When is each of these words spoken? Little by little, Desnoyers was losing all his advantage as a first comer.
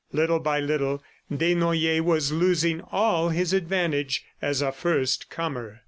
Little 0.11 0.39
by 0.39 0.59
little, 0.59 1.03
Desnoyers 1.31 2.01
was 2.01 2.31
losing 2.31 2.81
all 2.91 3.29
his 3.29 3.53
advantage 3.53 4.25
as 4.41 4.59
a 4.59 4.71
first 4.71 5.29
comer. 5.29 5.79